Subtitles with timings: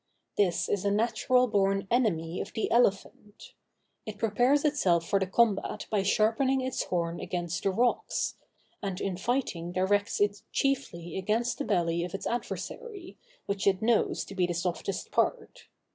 [0.35, 3.53] This is a natural born enemy of the elephant.
[4.03, 8.33] It prepares itself for the combat by sharpening its horn against the rocks;
[8.81, 14.25] and in fighting directs it chiefly against the belly of its adversary, which it knows
[14.25, 15.67] to be the softest part.